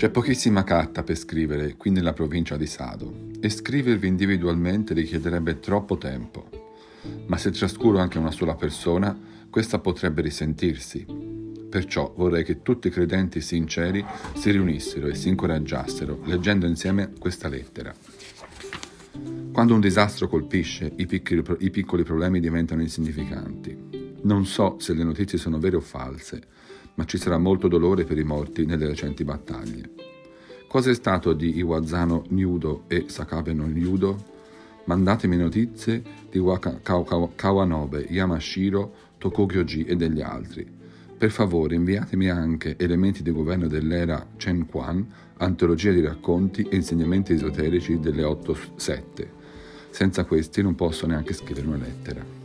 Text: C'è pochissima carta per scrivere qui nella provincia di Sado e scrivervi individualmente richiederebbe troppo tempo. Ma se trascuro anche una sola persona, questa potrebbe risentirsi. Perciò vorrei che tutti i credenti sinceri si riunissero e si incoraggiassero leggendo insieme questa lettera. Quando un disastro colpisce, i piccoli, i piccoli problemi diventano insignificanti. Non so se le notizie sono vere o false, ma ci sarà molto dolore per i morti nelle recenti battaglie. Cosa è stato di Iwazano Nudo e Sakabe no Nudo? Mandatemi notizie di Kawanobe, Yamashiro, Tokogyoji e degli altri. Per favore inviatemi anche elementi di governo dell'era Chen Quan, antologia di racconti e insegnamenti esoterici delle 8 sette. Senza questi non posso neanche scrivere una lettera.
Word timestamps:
C'è 0.00 0.08
pochissima 0.08 0.64
carta 0.64 1.02
per 1.02 1.14
scrivere 1.14 1.76
qui 1.76 1.90
nella 1.90 2.14
provincia 2.14 2.56
di 2.56 2.64
Sado 2.64 3.28
e 3.38 3.50
scrivervi 3.50 4.08
individualmente 4.08 4.94
richiederebbe 4.94 5.60
troppo 5.60 5.98
tempo. 5.98 6.48
Ma 7.26 7.36
se 7.36 7.50
trascuro 7.50 7.98
anche 7.98 8.16
una 8.16 8.30
sola 8.30 8.54
persona, 8.54 9.14
questa 9.50 9.78
potrebbe 9.78 10.22
risentirsi. 10.22 11.04
Perciò 11.68 12.14
vorrei 12.16 12.44
che 12.44 12.62
tutti 12.62 12.88
i 12.88 12.90
credenti 12.90 13.42
sinceri 13.42 14.02
si 14.32 14.50
riunissero 14.50 15.06
e 15.06 15.14
si 15.14 15.28
incoraggiassero 15.28 16.20
leggendo 16.24 16.64
insieme 16.64 17.12
questa 17.18 17.48
lettera. 17.48 17.94
Quando 19.52 19.74
un 19.74 19.80
disastro 19.80 20.28
colpisce, 20.28 20.90
i 20.96 21.04
piccoli, 21.04 21.44
i 21.58 21.68
piccoli 21.68 22.04
problemi 22.04 22.40
diventano 22.40 22.80
insignificanti. 22.80 23.76
Non 24.22 24.46
so 24.46 24.76
se 24.78 24.94
le 24.94 25.04
notizie 25.04 25.36
sono 25.36 25.58
vere 25.58 25.76
o 25.76 25.80
false, 25.80 26.40
ma 26.94 27.04
ci 27.04 27.18
sarà 27.18 27.38
molto 27.38 27.68
dolore 27.68 28.04
per 28.04 28.18
i 28.18 28.24
morti 28.24 28.64
nelle 28.64 28.86
recenti 28.86 29.24
battaglie. 29.24 29.90
Cosa 30.68 30.90
è 30.90 30.94
stato 30.94 31.32
di 31.32 31.56
Iwazano 31.58 32.24
Nudo 32.28 32.84
e 32.86 33.06
Sakabe 33.08 33.52
no 33.52 33.66
Nudo? 33.66 34.24
Mandatemi 34.84 35.36
notizie 35.36 36.02
di 36.30 36.40
Kawanobe, 37.34 38.06
Yamashiro, 38.08 38.92
Tokogyoji 39.18 39.84
e 39.84 39.96
degli 39.96 40.20
altri. 40.20 40.66
Per 41.16 41.30
favore 41.30 41.74
inviatemi 41.74 42.30
anche 42.30 42.76
elementi 42.78 43.22
di 43.22 43.30
governo 43.30 43.68
dell'era 43.68 44.26
Chen 44.36 44.66
Quan, 44.66 45.06
antologia 45.36 45.92
di 45.92 46.00
racconti 46.00 46.62
e 46.62 46.76
insegnamenti 46.76 47.34
esoterici 47.34 48.00
delle 48.00 48.22
8 48.22 48.56
sette. 48.76 49.30
Senza 49.90 50.24
questi 50.24 50.62
non 50.62 50.74
posso 50.74 51.06
neanche 51.06 51.34
scrivere 51.34 51.66
una 51.66 51.76
lettera. 51.76 52.39